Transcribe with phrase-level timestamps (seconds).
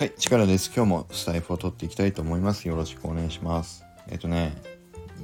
[0.00, 0.72] はい、力です。
[0.74, 2.66] 今日もスタイフを取っていきたいと思います。
[2.66, 3.84] よろしくお願いします。
[4.08, 4.56] えっとね、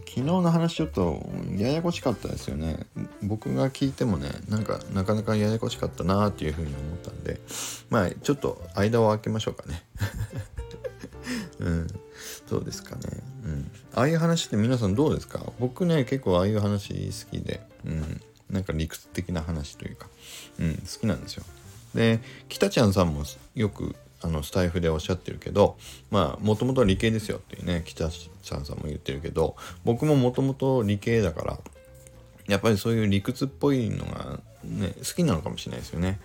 [0.00, 2.84] 昨日の話ちょっとややこしかったですよね。
[3.22, 7.40] 僕が聞いてもね、なんかなかなかややこしかったなーっていうふうに思ったんで、
[7.88, 9.82] まあちょっと間を空けましょうかね。
[11.58, 11.86] うん、
[12.46, 13.02] そうですかね。
[13.46, 13.70] うん。
[13.94, 15.40] ああいう話って皆さんどうですか？
[15.58, 18.20] 僕ね、結構ああいう話好きで、うん。
[18.50, 20.10] なんか理屈的な話というか、
[20.60, 21.44] うん、好きなんですよ。
[21.94, 23.24] で、北ちゃんさんも
[23.54, 25.76] よくあのスタイフでおっしゃってるけど
[26.10, 31.58] まあもともと理系ですよっていうね北さんさんも言ってるけど僕ももともと理系だから
[32.48, 36.20] やっぱりそういう理屈っぽいのがね好きなのかもしれないですよね。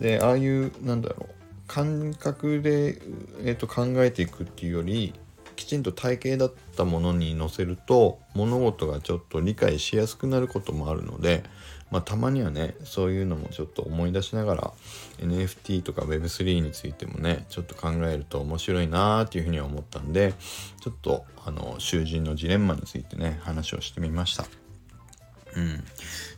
[0.00, 1.34] でああいうなんだろう
[1.66, 3.00] 感覚で、
[3.42, 5.14] えーと、考えていくっていうより
[5.56, 11.44] きちんと体系だったものに載せると物事がちょっと理解しやすくなることもあるので
[11.94, 14.72] まあ、たまにはねそういうのもちょっと思い出しながら
[15.18, 20.34] NFT とか Web3 についてもねちょっと考えると面白いなーっていうふうには思ったんで
[20.80, 24.44] ちょっとあの囚人のジレンマについてね話をしてみました。
[25.54, 25.84] うん、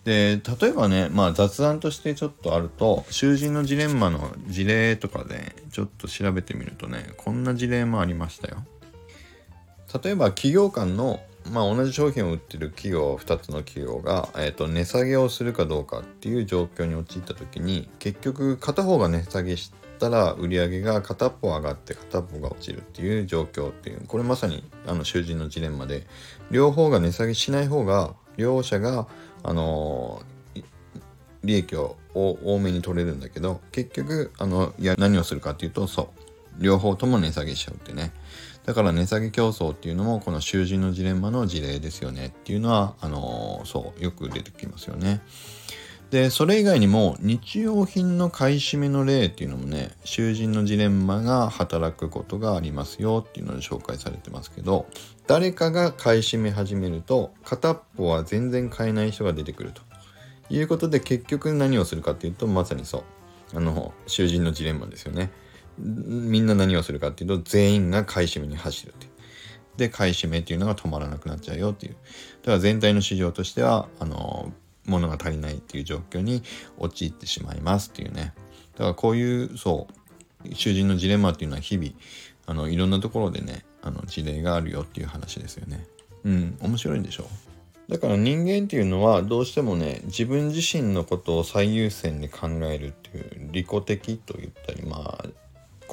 [0.05, 8.62] で例えばね、まあ、雑談としてちょっとあると囚人のジレンマの事例とかでちょっと調べてみるとねこんな事例もありましたよ。
[10.05, 26.06] 例えば企業間のまあ、同じ商品を売ってる企業2つの企業が、えー、と値下げをするかどうかっていう状況に陥った時に結局片方が値下げしたら売り上げが片方上がって片方が落ちるっていう状況っていうこれまさにあの囚人のジレンマで
[26.50, 29.06] 両方が値下げしない方が両者が、
[29.42, 30.64] あのー、
[31.44, 36.27] 利益を多めに取れるんだけど結局あのいや何をするかっていうとそう。
[36.58, 38.12] 両方とも値下げしちゃうってね。
[38.67, 45.23] だから値下げ競争っていうのもこの囚人のジレンマの事例ですよねっていうのはあのそうよく出てきますよね。
[46.11, 54.86] でそれ以外にも日用品の買い占めの例っていうのもね囚人のジレンマが働くことがありますよっていうので紹介されてますけど
[55.27, 59.83] 誰かが買い占め始めると片っぽは全然買えない人が出てくると
[60.48, 65.30] いうことで結局何をするかっていうとまさにそうあの囚人のジレンマですよね。
[65.79, 69.07] みんな何をするかっていうと全員が買い占めに走るって。
[69.77, 71.92] で買い占めっていうのが止まらなくなっちゃうよっていう。
[71.92, 74.53] だから全体の市場としてはあの
[74.87, 76.42] 物が足りないっていう状況に
[76.79, 78.33] 陥ってしまいますっていうね。
[78.73, 79.87] だからこういうそ
[80.45, 81.91] う囚人のジレンマっていうのは日々
[82.47, 85.87] あのいろんなところでねあの事例があるよっていう話ですよね。
[86.25, 87.29] うん面白いんでしょ
[87.89, 95.27] だから人間っていうのはどうしてもね自分自身のことを最優先に考えるっていう利己的と言ったりまあ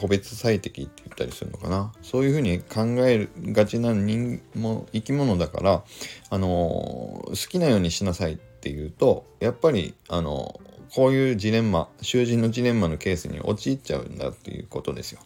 [0.03, 5.83] 個別最適って言ったりするのかなそういうふうに考えがちな人も生き物だから
[6.29, 10.59] あの好きなようにしなさいっていうとやっぱりあの
[10.93, 15.21] こういうジレンマ囚人のジレンマのケースに陥っちゃうんだっていうことですよ。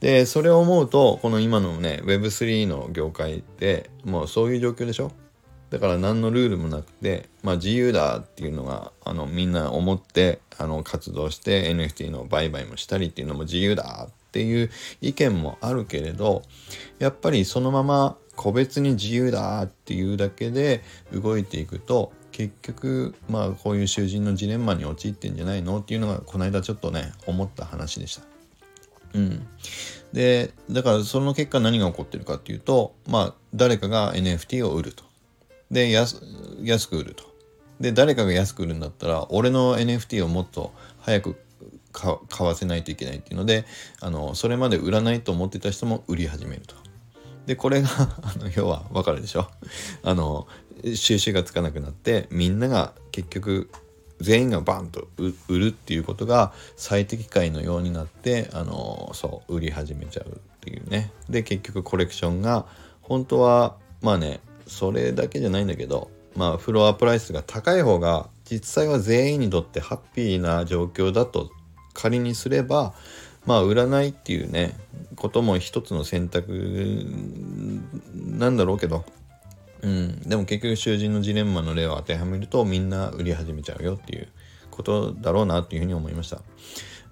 [0.00, 5.12] でそれを思うとこの今のね Web3 の業界でもうそういう状況でしょ？
[5.70, 14.70] だから何のルールもなくて、まあ、自由だっていうのがあのみんな思ってあの活動して NFT の売買もしたりっていうのも自由だっていう
[15.00, 16.42] 意見もあるけれど
[16.98, 20.82] やっぱりそのまま個別に自由だっていうだけで
[21.12, 28.22] 動いていくと結局まあこういう囚人のジレンマに陥ってんじゃないのっていうのがこの間ちょっとね思った話でした。
[29.12, 29.46] うん、
[30.12, 35.09] でだからその結果何が起こってるかっていうとまあ誰かが NFT を売ると。
[35.70, 36.20] で安
[36.88, 37.24] く売ると。
[37.80, 41.36] で誰かが安く売るんだったら俺の NFT をもっと早く
[41.92, 43.64] 買わせないといけないっていうので
[44.00, 46.74] あのそれまで売らないと思ってた人も売り始めると。
[47.46, 47.88] でこれが
[48.22, 49.48] あの要は分かるでしょ？
[50.02, 50.46] あの
[50.94, 53.70] 収集がつかなくなってみんなが結局
[54.20, 62.66] 全員がバンと売るっていうことが最適解のようになってあのそう売り始めちゃうっていうねで結局コレクションが
[63.00, 71.50] 本当はまあねそれだけじゃないんだけどまあフロアプライスが高い方が実際は全員にとってハッピーな状況だと
[71.92, 72.94] 仮にすれば
[73.46, 74.76] まあ売らないっていうね
[75.16, 77.04] ことも一つの選択
[78.14, 79.04] なんだろうけど
[79.82, 84.28] うんでも結局囚人のジレンマの例を当てはめるとみんな売り始めちゃうよっていう
[84.70, 86.40] ことだろうなっていうふうに思いました。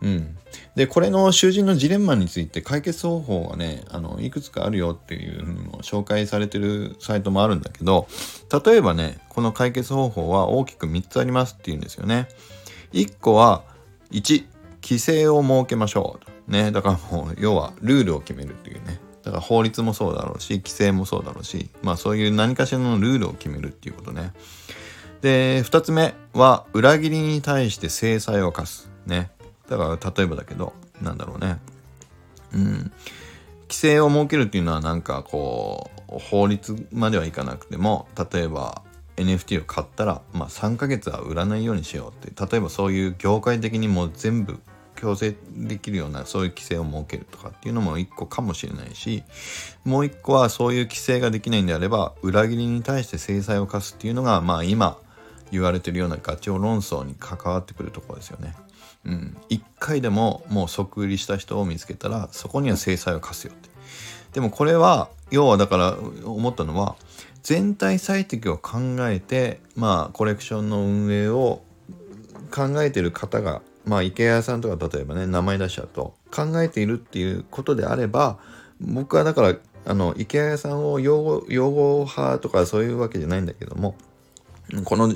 [0.01, 0.37] うん、
[0.77, 8.07] でこれの囚人のジレンマについて解決方法がねあのいくつかあるよっていうふうにも紹介されてるサイトもあるんだけど
[8.65, 12.29] 例えばねこの解決方法は大きく3つありますっていうんですよね。
[12.93, 13.65] 1個は
[14.13, 14.47] 1
[14.83, 16.19] 規制を設けましょ
[16.49, 19.01] うねだからもう要はルールを決めるっていうね。
[19.25, 24.33] だから法律もそうだろうし規制もそうだろうしまあそういう何かしらのルールを決めるっていうことね。
[25.21, 28.91] で2つ目は裏切りに対して制裁を科す。
[29.05, 29.31] ね。
[29.69, 30.73] だから例えばだけど
[31.03, 31.59] なんだろうね
[32.53, 32.93] うん。
[33.69, 38.83] 規制を設けるっていうのはなんかこう、法律まではいかなくても、例えば
[39.17, 44.59] NFT を買ったら、まあ3ヶ月は売らないようにしようって、例えばそういう業界的にもう全部
[44.97, 49.23] 強制できるようなそういう規制を設けるとかっていうのも一個かもしれないし
[49.85, 54.99] もう一個はそういう規制ができないんであれば裏切りに対して制裁を科すっていうのがまあ今
[55.53, 58.57] 言われてるようなガチョウ論争に関わってくるところですよね。
[59.05, 63.69] うん、一回でももう即売りした人を見つけたらそこには制裁を科すよって。
[64.33, 66.97] でもこれは要はだから思ったのは
[67.43, 68.79] 全体最適を考
[69.09, 71.63] えてまあコレクションの運営を
[72.51, 78.39] 考えてる方がまあ池谷さんとか例えばね名前出しちゃうと考えているっていうことであれば
[78.81, 79.55] 僕はだから
[79.87, 83.97] あの池谷さんを擁護擁護派とかそういうわけじゃないんだけども
[84.85, 85.15] この、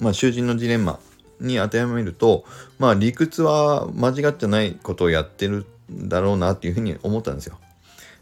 [0.00, 0.98] まあ、囚人のジレンマ
[1.42, 2.44] に当てはめると
[2.78, 7.58] まあ理屈は間違ってないことをやってるんだろうなっていうふうに思ったんですよ。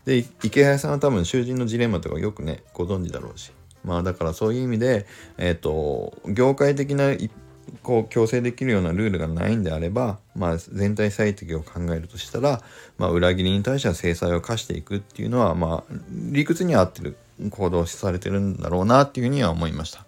[0.05, 3.53] で池谷さんは多分囚人のジレンマとかよくねご存知だろうし
[3.85, 5.07] まあだからそういう意味で
[5.37, 7.15] えっ、ー、と業界的な
[7.83, 12.63] こう強制できるようなルールがないんであれば、まあ、全体最適を考えるとしたら、
[12.99, 17.17] まあ、裏切りに対しては制裁を課していくっていうのは、まあ、理屈に合ってる
[17.51, 20.05] 行動されてるんだろうなっていうふうには思いました。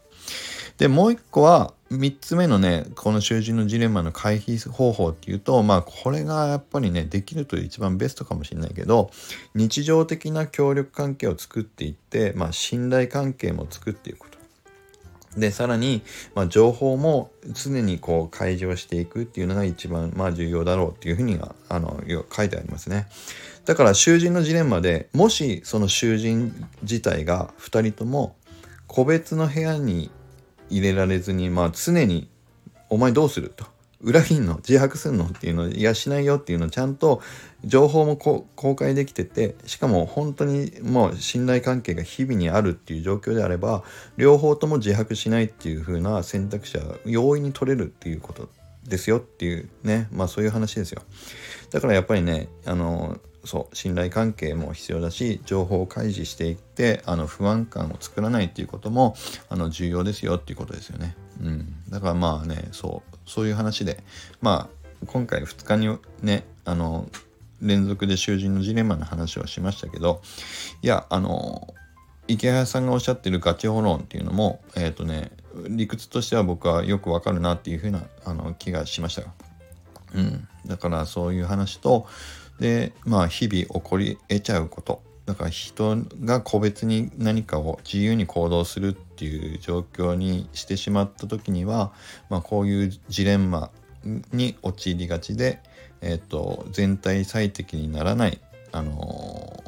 [0.78, 9.10] でもう一個は3つ目のねこの囚人のジレンマの回避方法っていうとまあこれがやっぱりねできると一番ベストかもしれないけど
[9.54, 14.42] 日常的な協力関係を作っていって、まあ、信頼関係も作っていくと。
[15.36, 16.02] で、さらに、
[16.34, 23.08] まあ、情報も常にこう開示をしていくっていうのが一番、まあ、重要だろうっていうふうには、あの、書いてありますね。
[23.64, 28.36] だから、囚人のジレンマで、もしその囚人自体が2人とも
[28.86, 30.10] 個別の部屋に
[30.72, 32.28] 入れられずに、まあ、常に、
[32.88, 33.64] お前どうすると。
[34.02, 37.22] 裏切んの自白すんのっていうのいやしないよっていうのをちゃんと
[37.64, 43.84] 情報も公開できててしかも本当にもう信頼関係が日々にあるっていう状況であれば
[44.16, 48.48] 両方とも自白しないっていう風な選択肢は容易に取れるっていうこと
[48.84, 51.02] ですよっていうねまあそういう話ですよ
[51.70, 59.16] だからやっぱりねあのそう信頼関係も必要だし情報を開示していってあの不安感を作らないっていうことも
[59.48, 61.16] あの重要ですよっていうことですよね。
[61.40, 64.02] うん、だからまあねそうそういう話で
[64.40, 67.08] まあ今回2日にねあの
[67.60, 70.20] 連続で囚人のジレンマの話をしましたけど
[70.82, 71.74] いやあの
[72.28, 75.32] 池谷さんがおっしゃってるガチホ論っていうのもえっ、ー、とね
[75.68, 79.22] 理屈としては僕はよくわかるなっていうふうなあの気がしました。
[80.14, 82.06] うん、だからそういう話と
[82.62, 91.92] でまあ日々起こり得ちゃうことだから人が個別に何かを自由に行動するっていう状況にしてしまった時には、
[92.30, 93.70] まあ、こういうジレンマ
[94.32, 95.60] に陥りがちで、
[96.02, 99.64] えーと、全体最適にならない、あの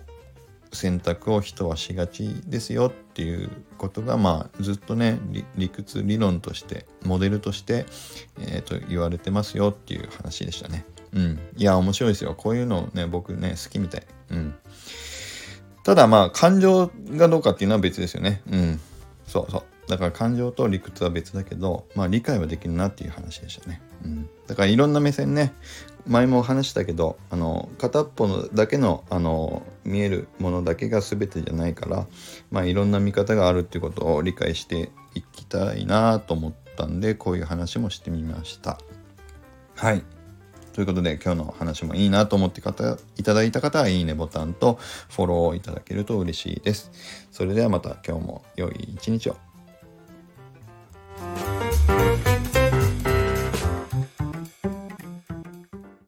[0.71, 5.19] ー、選択を人はしがちですよっていうことが、まあ、ずっとね
[5.57, 7.87] 理屈理論としてモデルとして、
[8.39, 10.85] えーと言われてますよっていう話でしたね。
[11.15, 11.39] うん。
[11.57, 12.35] いや、面白いですよ。
[12.37, 14.03] こういうのね、僕ね、好きみたい。
[14.31, 14.55] うん。
[15.85, 18.43] ただまあ、感情がどうかっていうのは別ですよね。
[18.51, 18.81] うん。
[19.27, 19.63] そうそう。
[19.89, 23.83] だから感情と理屈は別だけど、まあ理解はできるなっていう話でしたね。
[24.05, 24.29] うん。
[24.47, 25.53] だからいろんな目線ね、
[26.07, 32.07] 前も話したけど、あの、片っぽのだけの、あの、見えるものだけが全てじゃないから、
[32.51, 38.79] まあいろんな見方があるっていうことを理解していきたいなと思ったんで、こういう話もしてみました。
[39.77, 40.03] はい。
[40.75, 44.79] ということで今日の話もいいなと思って方いただいた方はいいねボタンと
[45.09, 46.91] フォローいただけると嬉しいです。
[47.31, 49.54] それではまた今日も良い一日を。